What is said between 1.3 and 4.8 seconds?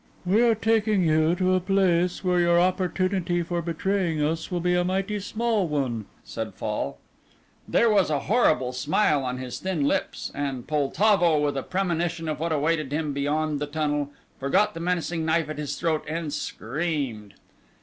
to a place where your opportunity for betraying us will be